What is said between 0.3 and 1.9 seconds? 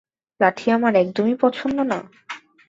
লাঠি আমার একদমই পছন্দ